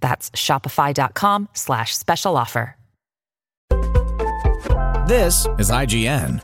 That's 0.00 0.30
shopify.com 0.30 1.48
slash 1.52 1.96
special 1.96 2.36
offer. 2.36 2.76
This 5.06 5.46
is 5.58 5.70
IGN. 5.70 6.40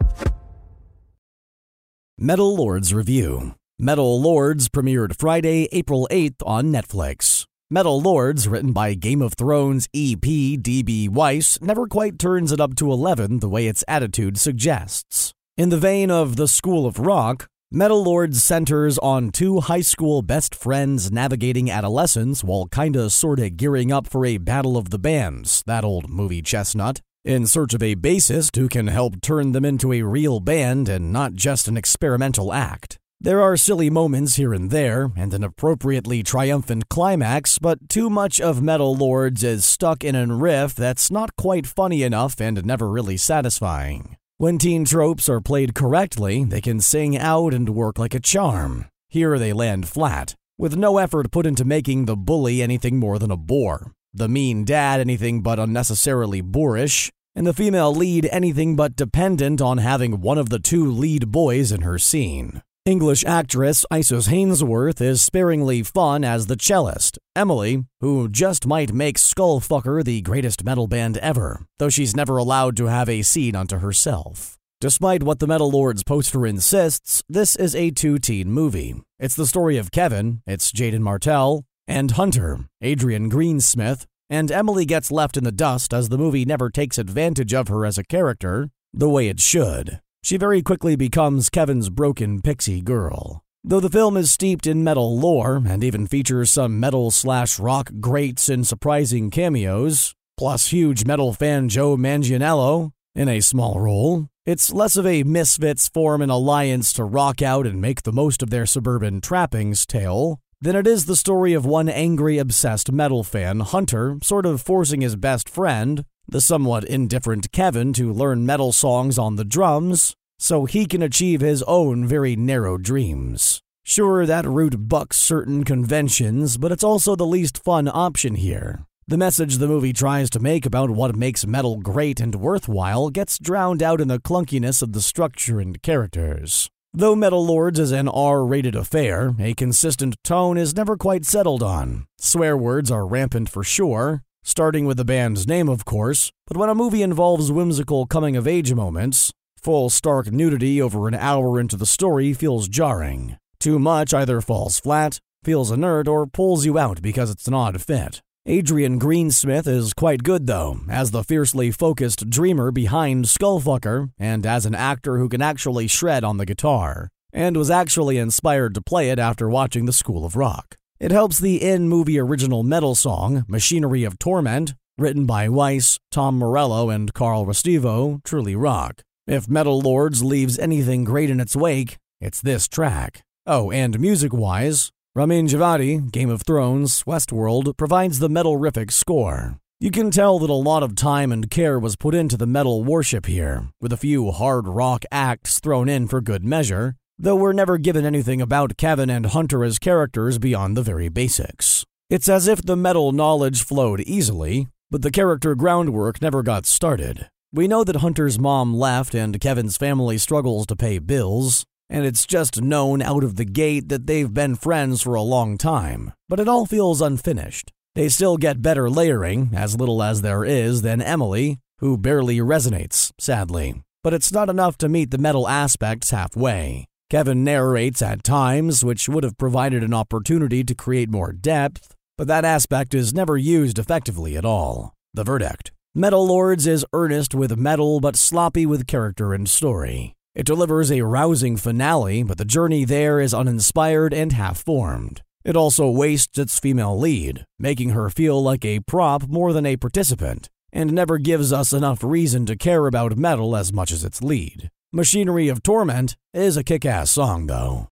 Metal 2.19 2.57
Lords 2.57 2.93
Review. 2.93 3.55
Metal 3.79 4.21
Lords 4.21 4.69
premiered 4.69 5.19
Friday, 5.21 5.69
April 5.71 6.09
8th 6.11 6.43
on 6.45 6.73
Netflix. 6.73 7.45
Metal 7.71 8.01
Lords, 8.01 8.49
written 8.49 8.73
by 8.73 8.95
Game 8.95 9.21
of 9.23 9.35
Thrones 9.35 9.87
EP 9.95 10.21
D.B. 10.21 11.09
Weiss, 11.09 11.61
never 11.61 11.87
quite 11.87 12.19
turns 12.19 12.53
it 12.53 12.61
up 12.61 12.75
to 12.77 12.91
11 12.91 13.41
the 13.41 13.49
way 13.49 13.67
its 13.67 13.85
attitude 13.87 14.39
suggests. 14.39 15.33
In 15.57 15.69
the 15.69 15.79
vein 15.79 16.11
of 16.11 16.37
The 16.37 16.49
School 16.49 16.87
of 16.87 16.99
Rock, 16.99 17.49
Metal 17.73 18.01
Lords 18.01 18.45
centers 18.45 18.97
on 18.99 19.31
two 19.31 19.59
high 19.59 19.81
school 19.81 20.23
best 20.23 20.55
friends 20.55 21.11
navigating 21.11 21.69
adolescence 21.69 22.45
while 22.45 22.67
kinda 22.67 23.11
sorta 23.11 23.51
gearing 23.51 23.91
up 23.91 24.07
for 24.07 24.25
a 24.25 24.39
battle 24.39 24.77
of 24.77 24.91
the 24.91 25.01
bands, 25.01 25.65
that 25.67 25.83
old 25.83 26.09
movie 26.09 26.43
chestnut, 26.43 27.01
in 27.25 27.45
search 27.45 27.75
of 27.75 27.83
a 27.83 27.97
bassist 27.97 28.55
who 28.55 28.69
can 28.69 28.87
help 28.87 29.21
turn 29.21 29.51
them 29.51 29.65
into 29.65 29.93
a 29.93 30.03
real 30.03 30.39
band 30.39 30.89
and 30.89 31.13
not 31.13 31.35
just 31.35 31.67
an 31.67 31.77
experimental 31.77 32.53
act. 32.53 32.99
There 33.21 33.43
are 33.43 33.57
silly 33.57 33.91
moments 33.91 34.37
here 34.37 34.55
and 34.55 34.71
there, 34.71 35.11
and 35.17 35.35
an 35.35 35.43
appropriately 35.43 36.23
triumphant 36.23 36.89
climax, 36.89 37.59
but 37.59 37.89
too 37.89 38.09
much 38.09 38.41
of 38.41 38.63
Metal 38.63 38.95
Lords 38.95 39.43
is 39.43 39.65
stuck 39.65 40.05
in 40.05 40.15
a 40.15 40.33
riff 40.33 40.77
that's 40.77 41.11
not 41.11 41.35
quite 41.35 41.67
funny 41.67 42.05
enough 42.05 42.41
and 42.41 42.65
never 42.65 42.89
really 42.89 43.17
satisfying. 43.17 44.17
When 44.39 44.59
teen 44.59 44.85
tropes 44.85 45.31
are 45.31 45.41
played 45.41 45.75
correctly, 45.75 46.45
they 46.45 46.61
can 46.61 46.79
sing 46.83 47.17
out 47.17 47.55
and 47.55 47.71
work 47.71 47.99
like 47.99 48.15
a 48.15 48.21
charm. 48.21 48.85
Here 49.09 49.39
they 49.39 49.55
land 49.55 49.89
flat, 49.89 50.35
with 50.59 50.77
no 50.77 50.99
effort 50.99 51.31
put 51.31 51.47
into 51.47 51.65
making 51.65 52.05
the 52.05 52.17
bully 52.17 52.61
anything 52.61 52.99
more 52.99 53.19
than 53.19 53.31
a 53.31 53.39
bore, 53.39 53.93
the 54.13 54.29
mean 54.29 54.67
dad 54.67 55.01
anything 55.01 55.41
but 55.41 55.59
unnecessarily 55.59 56.43
boorish, 56.43 57.11
and 57.35 57.47
the 57.47 57.55
female 57.55 57.95
lead 57.95 58.29
anything 58.31 58.77
but 58.77 58.95
dependent 58.95 59.63
on 59.63 59.79
having 59.79 60.21
one 60.21 60.37
of 60.37 60.51
the 60.51 60.59
two 60.59 60.91
lead 60.91 61.33
boys 61.33 61.73
in 61.73 61.81
her 61.81 61.99
scene. 61.99 62.61
English 62.87 63.25
actress 63.25 63.85
Isis 63.91 64.29
Hainsworth 64.29 65.01
is 65.01 65.21
sparingly 65.21 65.83
fun 65.83 66.23
as 66.23 66.47
the 66.47 66.55
cellist, 66.55 67.19
Emily, 67.35 67.85
who 68.01 68.29
just 68.29 68.65
might 68.65 68.93
make 68.93 69.19
Skullfucker 69.19 70.05
the 70.05 70.23
greatest 70.23 70.63
metal 70.63 70.87
band 70.87 71.17
ever, 71.17 71.67
though 71.79 71.89
she's 71.89 72.15
never 72.15 72.37
allowed 72.37 72.77
to 72.77 72.87
have 72.87 73.09
a 73.09 73.23
scene 73.23 73.57
unto 73.57 73.79
herself. 73.79 74.57
Despite 74.81 75.25
what 75.25 75.41
the 75.41 75.49
Metal 75.49 75.69
Lords 75.69 76.05
poster 76.05 76.47
insists, 76.47 77.25
this 77.29 77.57
is 77.57 77.75
a 77.75 77.91
two 77.91 78.21
teen 78.21 78.53
movie. 78.53 78.95
It's 79.19 79.35
the 79.35 79.49
story 79.49 79.79
of 79.79 79.91
Kevin, 79.91 80.43
it's 80.47 80.71
Jaeden 80.71 81.01
Martell, 81.01 81.65
and 81.89 82.13
Hunter, 82.13 82.69
Adrian 82.81 83.29
Greensmith, 83.29 84.07
and 84.31 84.53
Emily 84.53 84.85
gets 84.85 85.11
left 85.11 85.37
in 85.37 85.43
the 85.43 85.51
dust 85.51 85.93
as 85.93 86.09
the 86.09 86.19
movie 86.19 86.45
never 86.45 86.71
takes 86.71 86.99
advantage 86.99 87.53
of 87.53 87.67
her 87.67 87.85
as 87.85 87.99
a 87.99 88.05
character 88.05 88.69
the 88.95 89.09
way 89.09 89.27
it 89.27 89.41
should 89.41 90.01
she 90.27 90.37
very 90.37 90.61
quickly 90.61 90.97
becomes 90.97 91.49
Kevin's 91.49 91.89
broken 91.89 92.43
pixie 92.43 92.83
girl. 92.83 93.45
Though 93.63 93.79
the 93.79 93.89
film 93.89 94.17
is 94.17 94.29
steeped 94.29 94.67
in 94.67 94.83
metal 94.83 95.17
lore 95.17 95.63
and 95.65 95.85
even 95.85 96.09
features 96.09 96.51
some 96.51 96.81
metal 96.81 97.13
slash 97.13 97.61
rock 97.61 97.93
greats 98.01 98.49
and 98.49 98.67
surprising 98.67 99.31
cameos, 99.31 100.17
plus 100.37 100.73
huge 100.73 101.07
metal 101.07 101.33
fan 101.33 101.69
Joe 101.69 101.97
Manganiello 101.97 102.91
in 103.15 103.29
a 103.29 103.41
small 103.41 103.79
role, 103.79 104.27
it's 104.45 104.73
less 104.73 104.97
of 104.97 105.07
a 105.07 105.23
misfits 105.23 105.87
form 105.87 106.21
an 106.21 106.31
alliance 106.31 106.93
to 106.95 107.05
rock 107.05 107.41
out 107.41 107.65
and 107.65 107.81
make 107.81 108.03
the 108.03 108.11
most 108.13 108.43
of 108.43 108.51
their 108.51 108.67
suburban 108.67 109.21
trappings 109.21 109.87
tale 109.87 110.41
than 110.61 110.75
it 110.75 110.89
is 110.89 111.07
the 111.07 111.15
story 111.15 111.53
of 111.53 111.65
one 111.65 111.89
angry, 111.89 112.39
obsessed 112.39 112.91
metal 112.91 113.23
fan, 113.23 113.61
Hunter, 113.61 114.19
sort 114.25 114.45
of 114.45 114.61
forcing 114.61 115.03
his 115.03 115.15
best 115.15 115.49
friend, 115.49 116.05
the 116.29 116.41
somewhat 116.41 116.85
indifferent 116.85 117.53
Kevin 117.53 117.93
to 117.95 118.13
learn 118.13 118.47
metal 118.47 118.73
songs 118.73 119.19
on 119.19 119.37
the 119.37 119.45
drums 119.45 120.15
so 120.39 120.65
he 120.65 120.87
can 120.87 121.03
achieve 121.03 121.41
his 121.41 121.63
own 121.65 122.07
very 122.07 122.37
narrow 122.37 122.77
dreams. 122.77 123.63
Sure, 123.85 124.27
that 124.27 124.45
route 124.45 124.89
bucks 124.89 125.17
certain 125.17 125.65
conventions, 125.65 126.57
but 126.57 126.73
it's 126.73 126.85
also 126.85 127.15
the 127.15 127.25
least 127.25 127.63
fun 127.63 127.89
option 127.89 128.35
here. 128.35 128.85
The 129.09 129.17
message 129.17 129.59
the 129.59 129.69
movie 129.69 129.93
tries 129.93 130.29
to 130.31 130.41
make 130.41 130.67
about 130.67 130.91
what 130.91 131.15
makes 131.15 131.47
metal 131.47 131.77
great 131.77 132.19
and 132.19 132.35
worthwhile 132.35 133.11
gets 133.11 133.39
drowned 133.39 133.81
out 133.81 134.01
in 134.01 134.09
the 134.09 134.19
clunkiness 134.19 134.83
of 134.83 134.93
the 134.93 135.01
structure 135.01 135.61
and 135.61 135.81
characters. 135.81 136.69
Though 136.93 137.15
Metal 137.15 137.47
Lords 137.47 137.79
is 137.79 137.93
an 137.93 138.09
R 138.09 138.45
rated 138.45 138.75
affair, 138.75 139.35
a 139.39 139.55
consistent 139.55 140.17
tone 140.25 140.59
is 140.59 140.75
never 140.75 140.97
quite 140.97 141.25
settled 141.25 141.63
on. 141.63 142.07
Swear 142.19 142.57
words 142.57 142.91
are 142.91 143.07
rampant 143.07 143.49
for 143.49 143.63
sure, 143.63 144.23
starting 144.47 144.87
with 144.87 144.97
the 144.97 145.05
band's 145.05 145.45
name, 145.45 145.69
of 145.69 145.85
course, 145.85 146.31
but 146.47 146.57
when 146.57 146.69
a 146.69 146.75
movie 146.75 147.03
involves 147.03 147.51
whimsical 147.51 148.07
coming 148.07 148.37
of 148.37 148.47
age 148.47 148.73
moments, 148.73 149.33
full 149.61 149.91
stark 149.91 150.31
nudity 150.31 150.81
over 150.81 151.09
an 151.09 151.15
hour 151.15 151.59
into 151.59 151.77
the 151.77 151.85
story 151.85 152.33
feels 152.33 152.69
jarring. 152.69 153.37
Too 153.59 153.81
much 153.81 154.15
either 154.15 154.41
falls 154.41 154.79
flat, 154.79 155.19
feels 155.43 155.73
inert, 155.73 156.07
or 156.07 156.29
pulls 156.29 156.65
you 156.65 156.79
out 156.79 157.03
because 157.03 157.29
it's 157.29 157.49
an 157.49 157.55
odd 157.55 157.83
fit. 157.83 158.23
Adrian 158.47 159.01
Greensmith 159.01 159.67
is 159.67 159.93
quite 159.93 160.23
good, 160.23 160.47
though, 160.47 160.79
as 160.89 161.11
the 161.11 161.25
fiercely 161.25 161.73
focused 161.73 162.31
dreamer 162.31 162.71
behind 162.71 163.25
Skullfucker, 163.25 164.13
and 164.17 164.47
as 164.47 164.65
an 164.65 164.77
actor 164.77 165.19
who 165.19 165.29
can 165.29 165.43
actually 165.43 165.89
shred 165.89 166.23
on 166.23 166.37
the 166.37 166.47
guitar, 166.47 167.09
and 167.33 167.57
was 167.57 167.73
actually 167.73 168.17
inspired 168.17 168.75
to 168.75 168.81
play 168.81 169.11
it 169.11 169.19
after 169.19 169.49
watching 169.49 169.87
The 169.87 169.93
School 169.93 170.25
of 170.25 170.37
Rock. 170.37 170.77
It 170.99 171.11
helps 171.11 171.39
the 171.39 171.63
in 171.63 171.91
movie 171.91 172.19
original 172.19 172.63
metal 172.63 172.95
song, 172.95 173.45
Machinery 173.49 174.03
of 174.05 174.19
Torment, 174.19 174.75
written 174.97 175.27
by 175.27 175.47
Weiss, 175.47 175.99
Tom 176.11 176.39
Morello, 176.39 176.89
and 176.89 177.13
Carl 177.13 177.45
Restivo, 177.45 178.25
truly 178.25 178.57
rock. 178.57 179.03
If 179.27 179.47
Metal 179.47 179.79
Lords 179.79 180.25
leaves 180.25 180.59
anything 180.59 181.05
great 181.05 181.29
in 181.29 181.39
its 181.39 181.55
wake, 181.55 181.99
it's 182.19 182.41
this 182.41 182.67
track. 182.67 183.23
Oh, 183.47 183.71
and 183.71 184.01
music 184.01 184.33
wise, 184.33 184.91
Ramin 185.15 185.49
Djawadi, 185.49 186.11
Game 186.11 186.31
of 186.31 186.43
Thrones, 186.47 187.03
Westworld, 187.03 187.77
provides 187.77 188.19
the 188.19 188.31
metal 188.31 188.57
riffic 188.57 188.91
score. 188.91 189.59
You 189.79 189.91
can 189.91 190.11
tell 190.11 190.39
that 190.39 190.49
a 190.49 190.55
lot 190.55 190.83
of 190.83 190.95
time 190.95 191.31
and 191.31 191.51
care 191.51 191.79
was 191.79 191.97
put 191.97 192.15
into 192.15 192.39
the 192.39 192.47
metal 192.47 192.83
worship 192.83 193.27
here, 193.27 193.69
with 193.83 193.93
a 193.93 193.99
few 193.99 194.31
hard 194.31 194.67
rock 194.67 195.05
acts 195.13 195.61
thrown 195.61 195.91
in 195.91 196.09
for 196.09 196.23
good 196.23 196.43
measure, 196.43 196.95
though 197.19 197.37
we're 197.37 197.53
never 197.53 197.79
given 197.79 198.05
anything 198.05 198.41
about 198.41 198.77
Kevin 198.77 199.11
and 199.11 199.27
Hunter 199.27 199.65
as 199.65 199.79
characters 199.79 200.39
beyond 200.39 200.77
the 200.77 200.83
very 200.83 201.09
basics. 201.09 201.85
It's 202.09 202.29
as 202.29 202.47
if 202.47 202.63
the 202.63 202.77
metal 202.77 203.13
knowledge 203.13 203.65
flowed 203.65 204.01
easily, 204.01 204.69
but 204.91 205.03
the 205.03 205.11
character 205.11 205.55
groundwork 205.55 206.23
never 206.23 206.43
got 206.43 206.67
started. 206.67 207.29
We 207.53 207.69
know 207.69 207.85
that 207.85 207.97
Hunter's 207.97 208.39
mom 208.39 208.75
left 208.75 209.15
and 209.15 209.41
Kevin's 209.41 209.77
family 209.77 210.19
struggles 210.19 210.67
to 210.67 210.77
pay 210.77 210.99
bills, 210.99 211.65
and 211.89 212.05
it's 212.05 212.27
just 212.27 212.61
known 212.61 213.01
out 213.01 213.25
of 213.25 213.37
the 213.37 213.45
gate 213.45 213.89
that 213.89 214.07
they've 214.07 214.33
been 214.33 214.57
friends 214.57 215.03
for 215.03 215.15
a 215.15 215.23
long 215.23 215.57
time, 215.57 216.13
but 216.29 216.41
it 216.41 216.49
all 216.49 216.67
feels 216.67 217.01
unfinished. 217.01 217.73
They 217.95 218.09
still 218.09 218.37
get 218.37 218.61
better 218.61 218.91
layering, 218.91 219.53
as 219.55 219.77
little 219.77 220.03
as 220.03 220.21
there 220.21 220.45
is, 220.45 220.83
than 220.83 221.01
Emily, 221.01 221.59
who 221.79 221.97
barely 221.97 222.39
resonates, 222.39 223.13
sadly. 223.19 223.83
But 224.05 224.13
it's 224.13 224.33
not 224.33 224.51
enough 224.51 224.77
to 224.79 224.89
meet 224.89 225.11
the 225.11 225.19
metal 225.19 225.49
aspects 225.49 226.11
halfway. 226.11 226.87
Kevin 227.09 227.45
narrates 227.45 228.03
at 228.03 228.25
times, 228.25 228.85
which 228.85 229.09
would 229.09 229.23
have 229.23 229.39
provided 229.39 229.85
an 229.85 229.95
opportunity 229.95 230.65
to 230.65 230.75
create 230.75 231.09
more 231.09 231.31
depth, 231.31 231.95
but 232.19 232.27
that 232.27 232.45
aspect 232.45 232.95
is 232.95 233.15
never 233.15 233.37
used 233.37 233.79
effectively 233.79 234.37
at 234.37 234.45
all. 234.45 234.93
The 235.15 235.23
verdict 235.23 235.71
Metal 235.95 236.27
Lords 236.27 236.67
is 236.67 236.85
earnest 236.93 237.33
with 237.33 237.57
metal 237.57 238.01
but 238.01 238.17
sloppy 238.17 238.67
with 238.67 238.89
character 238.89 239.33
and 239.33 239.49
story. 239.49 240.15
It 240.35 240.47
delivers 240.47 240.91
a 240.91 241.03
rousing 241.03 241.57
finale, 241.57 242.25
but 242.25 242.39
the 242.39 242.45
journey 242.45 242.85
there 242.85 243.21
is 243.21 243.33
uninspired 243.33 244.13
and 244.13 244.33
half 244.33 244.65
formed. 244.65 245.23
It 245.45 245.57
also 245.57 245.89
wastes 245.89 246.37
its 246.39 246.59
female 246.59 246.99
lead, 246.99 247.45
making 247.57 247.91
her 247.91 248.11
feel 248.11 248.43
like 248.43 248.65
a 248.65 248.81
prop 248.81 249.29
more 249.29 249.53
than 249.53 249.65
a 249.65 249.77
participant, 249.77 250.49
and 250.73 250.93
never 250.93 251.19
gives 251.19 251.53
us 251.53 251.73
enough 251.73 252.03
reason 252.03 252.47
to 252.47 252.57
care 252.57 252.89
about 252.89 253.17
metal 253.17 253.55
as 253.55 253.73
much 253.73 253.93
as 253.93 254.03
its 254.03 254.23
lead. 254.23 254.71
Machinery 254.97 255.49
of 255.49 255.63
Torment 255.63 256.17
is 256.33 256.57
a 256.57 256.65
kick 256.65 256.87
ass 256.87 257.11
song, 257.11 257.49
though. 257.49 257.89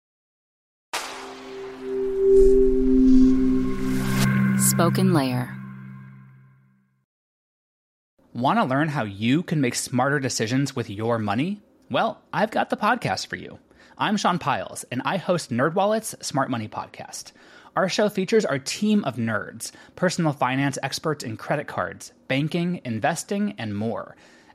Spoken 4.58 5.14
Layer 5.14 5.56
Want 8.34 8.58
to 8.58 8.66
learn 8.66 8.88
how 8.88 9.04
you 9.04 9.42
can 9.42 9.62
make 9.62 9.76
smarter 9.76 10.20
decisions 10.20 10.76
with 10.76 10.90
your 10.90 11.18
money? 11.18 11.62
Well, 11.90 12.20
I've 12.34 12.50
got 12.50 12.68
the 12.68 12.76
podcast 12.76 13.28
for 13.28 13.36
you. 13.36 13.58
I'm 13.96 14.18
Sean 14.18 14.38
Pyles, 14.38 14.84
and 14.92 15.00
I 15.06 15.16
host 15.16 15.48
NerdWallet's 15.48 16.14
Smart 16.20 16.50
Money 16.50 16.68
Podcast. 16.68 17.32
Our 17.76 17.88
show 17.88 18.10
features 18.10 18.44
our 18.44 18.58
team 18.58 19.04
of 19.04 19.16
nerds, 19.16 19.72
personal 19.96 20.34
finance 20.34 20.76
experts 20.82 21.24
in 21.24 21.38
credit 21.38 21.66
cards, 21.66 22.12
banking, 22.28 22.82
investing, 22.84 23.54
and 23.56 23.74
more. 23.74 24.16